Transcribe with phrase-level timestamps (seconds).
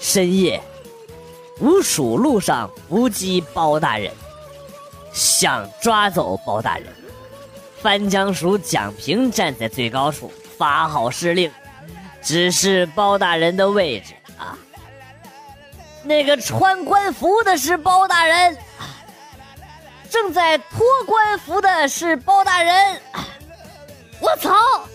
[0.00, 0.60] 深夜，
[1.60, 4.12] 吴蜀路上伏击包大人，
[5.12, 6.86] 想抓走包大人。
[7.80, 11.52] 翻江鼠蒋平站在最高处，发号施令，
[12.22, 14.58] 指示包大人的位置啊。
[16.02, 18.56] 那个穿官服的是包大人，
[20.10, 23.00] 正在脱官服的是包大人。
[24.20, 24.50] 我操，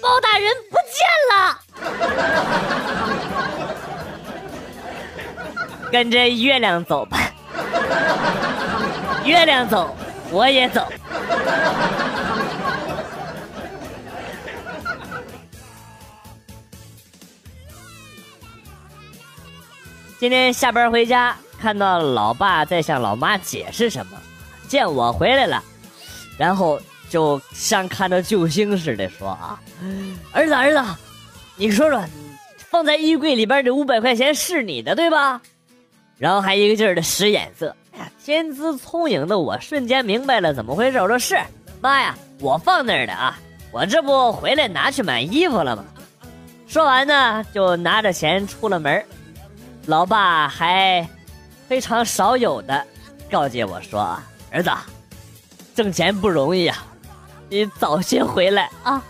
[0.00, 1.04] 包大人不见
[1.34, 1.58] 了！
[5.90, 7.18] 跟着月亮走吧，
[9.24, 9.96] 月亮走，
[10.30, 10.86] 我也走。
[20.18, 24.18] 今天下班回家，看到老爸在向老妈解释什么，
[24.66, 25.62] 见我回来了，
[26.36, 29.58] 然后就像看到救星似的说：“啊，
[30.32, 30.84] 儿子，儿子，
[31.56, 32.04] 你说说，
[32.68, 35.40] 放在衣柜里边这五百块钱是你的对吧？”
[36.18, 40.98] 然后还一个劲儿的使眼色，哎呀，天资聪颖的我瞬间明白了怎么回事。
[40.98, 41.38] 我说是，
[41.80, 43.38] 妈呀，我放那儿的啊，
[43.70, 45.84] 我这不回来拿去买衣服了吗？
[46.66, 49.02] 说完呢，就拿着钱出了门。
[49.86, 51.08] 老爸还
[51.66, 52.84] 非常少有的
[53.30, 54.18] 告诫我说
[54.52, 54.70] ：“儿子，
[55.74, 56.84] 挣钱不容易啊，
[57.48, 59.02] 你早些回来啊。”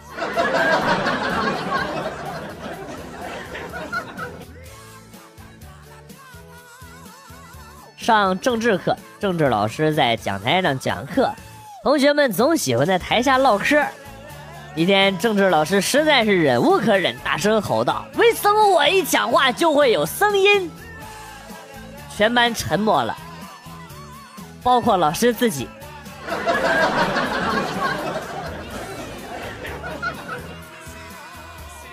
[8.09, 11.31] 上政治课，政治老师在讲台上讲课，
[11.83, 13.85] 同学们总喜欢在台下唠嗑。
[14.75, 20.71] 一天，政治老师实在是忍无可忍，大声吼道：“为什么我一讲话就会有声音？”
[22.17, 23.15] 全班沉默了，
[24.63, 25.69] 包括老师自己。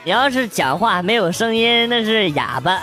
[0.05, 2.81] 你要是讲话没有声音，那是哑巴。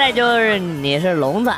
[0.00, 1.52] 再就是你是聋子。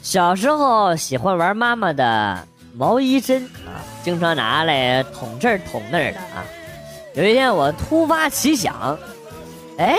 [0.00, 6.46] 小时候喜欢玩妈妈的毛衣针啊，经常拿来捅这儿捅那儿的啊。
[7.14, 8.96] 有一天我突发奇想，
[9.76, 9.96] 哎，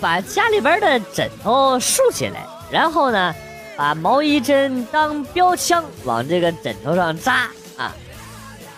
[0.00, 3.34] 把家里边的枕头竖起来，然后呢，
[3.76, 7.92] 把毛衣针当标枪往这个枕头上扎啊。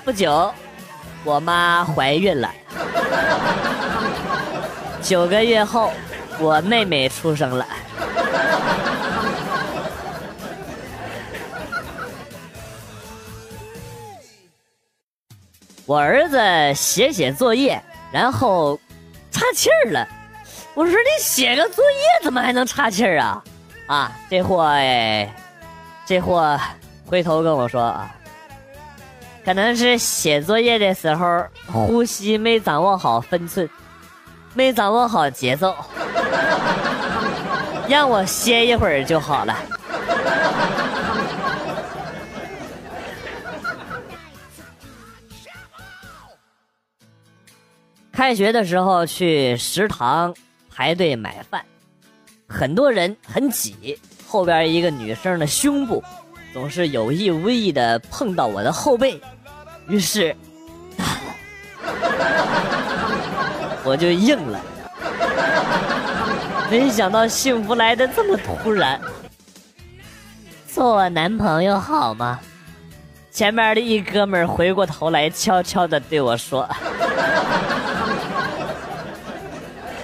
[0.04, 0.52] 不久。
[1.24, 2.50] 我妈怀孕了，
[5.00, 5.90] 九个月后，
[6.38, 7.66] 我妹妹出生了。
[15.86, 16.38] 我儿子
[16.74, 17.82] 写写作业，
[18.12, 18.78] 然后
[19.30, 20.06] 岔气儿了。
[20.74, 23.42] 我说：“你写个作业怎么还能岔气儿啊？”
[23.86, 24.74] 啊，这货，
[26.06, 26.58] 这货
[27.06, 28.14] 回头跟我说啊。
[29.44, 33.68] 可能是写作业的时候呼吸没掌握好分寸，
[34.54, 35.76] 没掌握好节奏，
[37.86, 39.54] 让我歇一会儿就好了。
[48.10, 50.34] 开学的时候去食堂
[50.74, 51.62] 排队买饭，
[52.48, 56.02] 很多人很挤，后边一个女生的胸部
[56.54, 59.20] 总是有意无意的碰到我的后背。
[59.88, 60.34] 于是，
[63.84, 64.60] 我就应了。
[66.70, 69.00] 没想到幸福来的这么突然。
[70.66, 72.40] 做我男朋友好吗？
[73.30, 76.68] 前面的一哥们回过头来，悄悄的对我说：“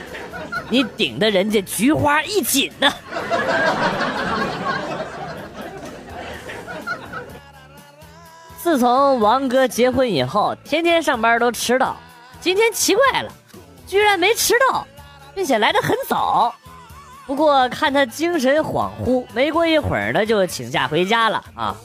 [0.69, 2.93] 你顶的人家菊花一紧呢。”
[8.71, 11.97] 自从王哥结婚以后，天天上班都迟到。
[12.41, 13.33] 今天奇怪了，
[13.85, 14.87] 居然没迟到，
[15.35, 16.55] 并且来的很早。
[17.27, 21.77] 不过看他精神恍惚，没过一会儿呢就请假回家了啊。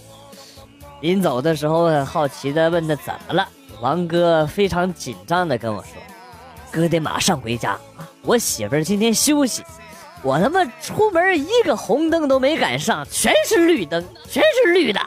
[1.02, 3.48] 临走的时候，好奇的问他怎么了。
[3.82, 5.94] 王哥非常紧张的跟我说
[6.72, 7.76] ：“哥得马上回家，
[8.22, 9.64] 我媳妇儿今天休息。
[10.22, 15.02] 我他妈出门一个红灯都没赶上，全是绿灯，全是绿的。”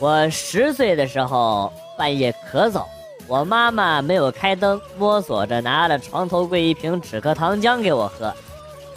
[0.00, 2.86] 我十岁的时候半夜咳嗽，
[3.26, 8.34] 我妈妈没有开灯，摸索着拿了床头柜一瓶止咳糖浆给我喝，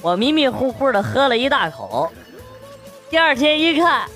[0.02, 2.10] 我迷迷糊糊的喝了一大口，
[3.10, 4.10] 第二天一看，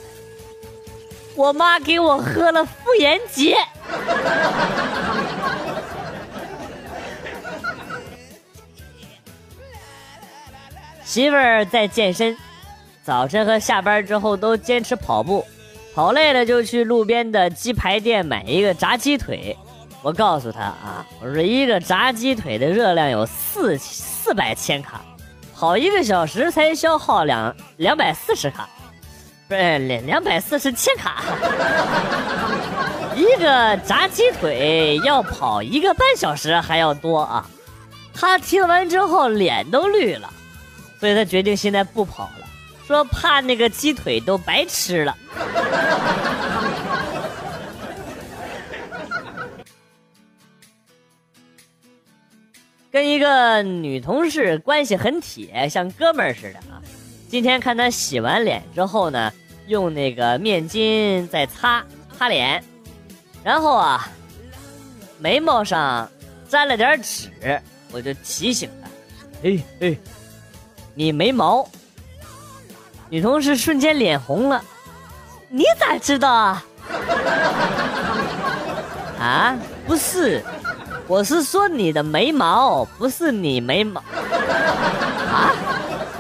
[1.36, 3.58] 我妈给我喝了妇炎洁。
[11.04, 12.38] 媳妇儿在健身，
[13.04, 15.46] 早晨和下班之后都坚持跑步，
[15.98, 19.58] 跑累了就去路边的鸡排店买一个炸鸡腿。
[20.04, 25.02] 我告诉他啊，我说一个炸鸡腿的热量有四四百千卡，
[25.56, 28.70] 跑一个小时才消耗两两百四十卡。
[29.48, 31.24] 不是两两百四十千卡，
[33.18, 37.50] 一个炸鸡腿要跑一个半小时还要多啊！
[38.14, 40.32] 他听完之后脸都绿了，
[41.00, 42.30] 所以他决定现在不跑，
[42.88, 45.18] 说怕那个鸡腿都白吃了。
[52.90, 56.82] 跟一个女同事关系很铁，像哥们儿似的啊。
[57.28, 59.34] 今天看他洗完脸之后呢，
[59.68, 61.86] 用那个面巾在擦
[62.18, 62.64] 擦脸，
[63.44, 64.10] 然后啊，
[65.20, 66.10] 眉毛上
[66.48, 67.62] 沾了点纸，
[67.92, 68.90] 我就提醒他
[69.44, 69.98] ：“哎哎，
[70.96, 71.70] 你眉毛。”
[73.10, 74.62] 女同事瞬间脸红了，
[75.48, 76.64] 你咋知道啊？
[79.18, 79.56] 啊，
[79.86, 80.44] 不是，
[81.08, 85.56] 我是说你的眉毛，不是你眉毛啊，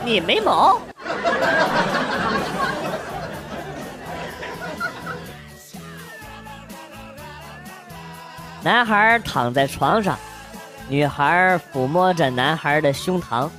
[0.06, 0.80] 你眉毛。
[8.64, 10.18] 男孩躺在床上，
[10.88, 13.50] 女孩抚摸着男孩的胸膛，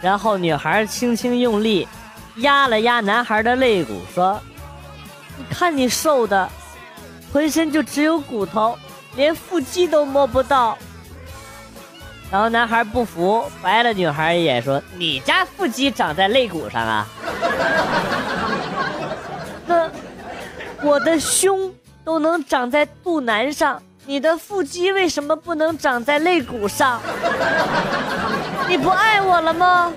[0.00, 1.88] 然后女孩轻轻用力
[2.36, 4.40] 压了压男孩的肋骨，说
[5.38, 6.48] ：“你看你瘦的，
[7.32, 8.76] 浑身就只有骨头，
[9.14, 10.76] 连腹肌都摸不到。”
[12.30, 17.06] 然后男孩不服，白了女孩一眼，说：“你家腹肌长在肋骨上啊？
[19.66, 19.88] 那
[20.82, 21.72] 我的胸
[22.04, 27.00] 都能长在肚腩上，你的腹肌为什么不能长在肋骨上？
[28.68, 29.92] 你不爱我了吗？”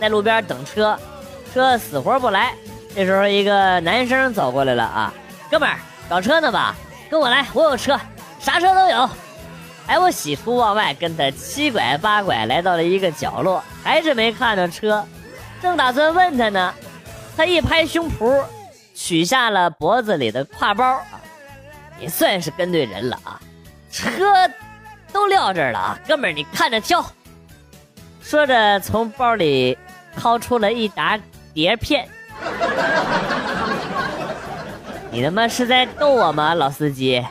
[0.00, 0.98] 在路边等车，
[1.52, 2.54] 车死活不来。
[2.94, 5.14] 这时候，一个男生走过来了啊，
[5.50, 5.76] 哥们儿，
[6.08, 6.74] 找车呢吧？
[7.10, 7.98] 跟我来，我有车，
[8.40, 9.10] 啥车都有。
[9.86, 15.04] 哎，我喜出望外，跟他七拐八拐来到了一个角落，还是没看到车，
[15.60, 16.74] 正打算问他呢，
[17.36, 18.42] 他一拍胸脯，
[18.94, 21.20] 取下了脖子里的挎包啊，
[21.98, 23.40] 你算是跟对人了啊，
[23.90, 24.48] 车
[25.12, 27.04] 都撂这儿了啊，哥们儿你看着挑。
[28.22, 29.76] 说着，从包里
[30.16, 31.18] 掏出了一沓
[31.52, 32.08] 碟片。
[35.10, 37.24] 你他妈是在逗我吗，老司机？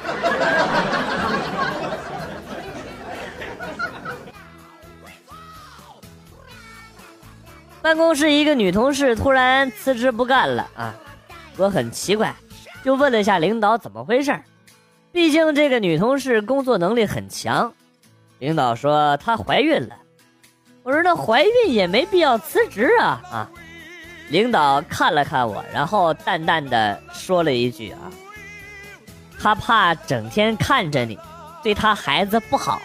[7.81, 10.93] 办公室一个女同事突然辞职不干了啊！
[11.55, 12.35] 我很奇怪，
[12.83, 14.37] 就问了一下领导怎么回事
[15.13, 17.73] 毕竟这个女同事工作能力很强。
[18.39, 19.95] 领导说她怀孕了。
[20.89, 23.47] 我说那怀孕也没必要辞职啊啊！
[24.29, 28.09] 领导看了看我，然后淡淡的说了一句：“啊，
[29.39, 31.15] 他怕整天看着你，
[31.61, 32.81] 对他孩子不好。”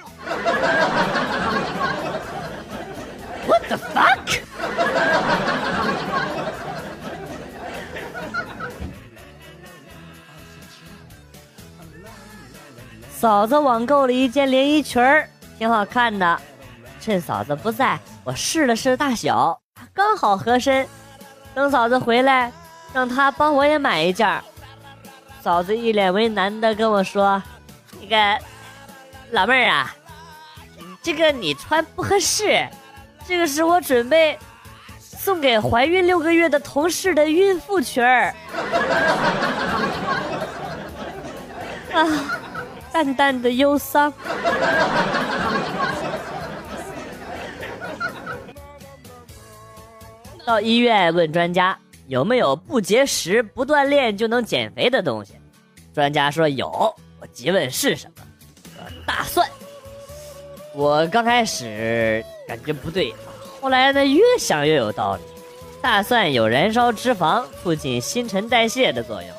[3.49, 4.39] What the fuck？
[13.11, 16.39] 嫂子网购了一件连衣裙儿，挺好看的。
[17.05, 19.61] 趁嫂子不在，我试了试大小，
[19.93, 20.89] 刚好合身。
[21.55, 22.51] 等嫂子回来，
[22.95, 24.41] 让她帮我也买一件。
[25.43, 27.43] 嫂子一脸为难的跟我说
[28.01, 28.39] ：“那个
[29.33, 29.95] 老妹儿啊，
[31.03, 32.67] 这个你穿不合适，
[33.29, 34.39] 这个是我准备
[34.99, 38.35] 送给怀孕六个月的同事的孕妇裙儿。”
[41.93, 42.09] 啊，
[42.91, 44.11] 淡淡的忧伤。
[50.45, 55.33] 到医院问专家有没有不节食、不锻炼就能减肥的东西，
[55.95, 56.69] 专家说有。
[57.21, 58.25] 我急问是什么？
[59.07, 59.49] 大蒜。
[60.75, 63.15] 我刚开始感觉不对，
[63.61, 65.23] 后来呢越想越有道理。
[65.81, 69.31] 大蒜有燃烧脂肪、促进新陈代谢的作用。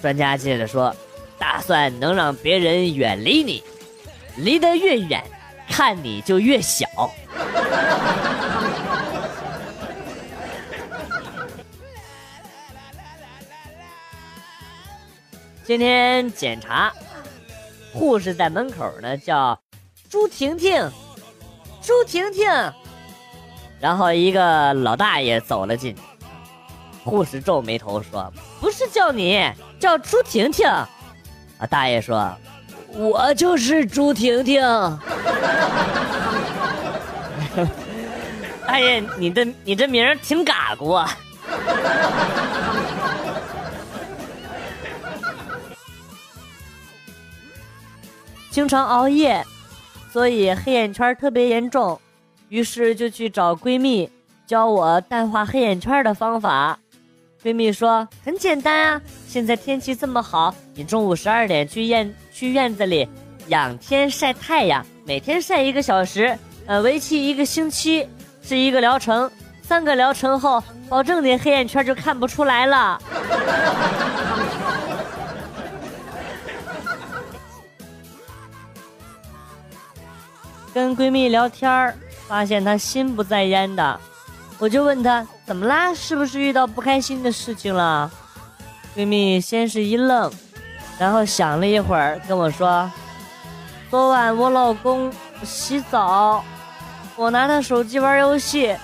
[0.00, 0.94] 专家接着说，
[1.38, 3.62] 大蒜能让别人远离你，
[4.36, 5.22] 离得越远，
[5.68, 6.86] 看你就越小。
[15.66, 16.92] 今天检查，
[17.90, 19.58] 护士在门口呢，叫
[20.10, 20.90] 朱婷婷，
[21.80, 22.46] 朱婷婷。
[23.80, 26.02] 然后一个老大爷走了进去，
[27.02, 28.30] 护士皱眉头说
[28.60, 30.68] ：“不是叫你，叫朱婷婷。”
[31.58, 32.30] 啊，大爷说
[32.92, 34.60] ：“我就是朱婷婷。
[38.68, 41.10] ”大爷，你的你这名儿挺嘎咕啊！
[48.54, 49.44] 经常熬夜，
[50.12, 52.00] 所以黑眼圈特别严重，
[52.48, 54.08] 于是就去找闺蜜
[54.46, 56.78] 教我淡化黑眼圈的方法。
[57.42, 63.08] 闺蜜说很简单啊，现在天气这么好，你中午十二点去院去院子里
[63.48, 68.08] 仰天晒太阳，每天晒一个小时，呃，为期一个星期，
[68.40, 69.28] 是一个疗程。
[69.62, 73.02] 三个疗程后，保证你黑眼圈就看不出来了。
[80.74, 81.94] 跟闺蜜聊天儿，
[82.26, 84.00] 发现她心不在焉的，
[84.58, 85.94] 我就问她怎么啦？
[85.94, 88.10] 是不是遇到不开心的事情了？
[88.96, 90.32] 闺蜜先是一愣，
[90.98, 92.90] 然后想了一会儿，跟我说
[93.88, 95.12] ：“昨晚我老公
[95.44, 96.44] 洗澡，
[97.14, 98.76] 我拿他手机玩游戏，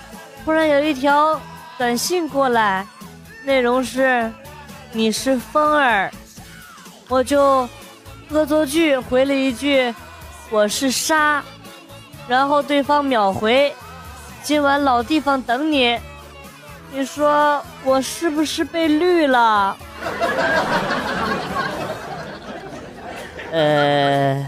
[0.45, 1.37] 突然有一条
[1.77, 2.87] 短信过来，
[3.43, 4.31] 内容是
[4.93, 6.09] ‘你是风儿’，
[7.09, 7.67] 我就
[8.29, 9.93] 恶作剧回了一句
[10.49, 11.43] ‘我是沙’。”
[12.31, 13.75] 然后对方秒回
[14.41, 15.99] ：“今晚老地方等你。”
[16.93, 19.75] 你说我是不是被绿了？
[23.51, 24.45] 呃，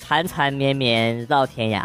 [0.00, 1.84] 缠缠绵绵绕天涯。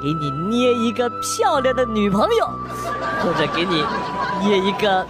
[0.00, 2.48] 给你捏一个漂亮的女朋友，
[3.22, 3.84] 或者给你
[4.40, 5.06] 捏一个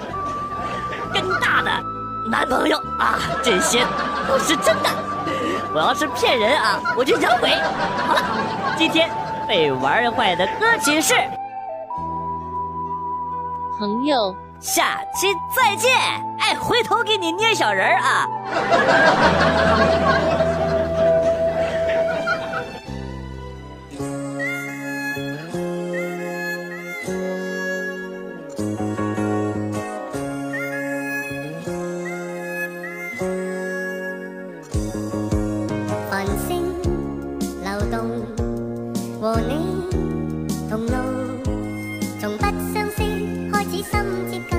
[1.13, 1.71] 更大的
[2.31, 3.87] 男朋友啊，这些
[4.27, 4.89] 都是真的。
[5.75, 7.51] 我要是骗人啊，我就养鬼。
[8.07, 8.21] 好了，
[8.77, 9.11] 今天
[9.47, 11.15] 被玩坏的歌曲是
[13.79, 15.93] 朋友，下期再见。
[16.41, 18.27] 哎，回头给你捏小人啊。
[39.43, 39.79] 你。
[40.69, 40.93] 同路
[42.21, 42.97] 从不相识
[43.51, 43.93] 开始心
[44.31, 44.58] 接近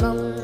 [0.00, 0.39] mong